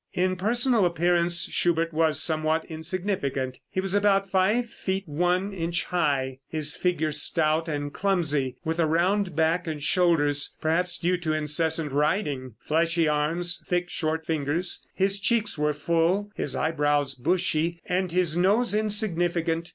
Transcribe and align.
In 0.13 0.35
personal 0.35 0.83
appearance 0.83 1.47
Schubert 1.51 1.93
was 1.93 2.19
somewhat 2.19 2.65
insignificant. 2.65 3.59
He 3.69 3.79
was 3.79 3.93
about 3.93 4.31
five 4.31 4.67
feet 4.71 5.03
one 5.07 5.53
inch 5.53 5.83
high, 5.83 6.39
his 6.47 6.75
figure 6.75 7.11
stout 7.11 7.69
and 7.69 7.93
clumsy, 7.93 8.55
with 8.65 8.79
a 8.79 8.87
round 8.87 9.35
back 9.35 9.67
and 9.67 9.79
shoulders, 9.83 10.55
perhaps 10.59 10.97
due 10.97 11.17
to 11.17 11.33
incessant 11.33 11.91
writing, 11.91 12.55
fleshy 12.61 13.07
arms, 13.07 13.63
thick, 13.67 13.91
short 13.91 14.25
fingers. 14.25 14.83
His 14.95 15.19
cheeks 15.19 15.55
were 15.55 15.71
full, 15.71 16.31
his 16.33 16.55
eyebrows 16.55 17.13
bushy 17.13 17.79
and 17.85 18.11
his 18.11 18.35
nose 18.35 18.73
insignificant. 18.73 19.69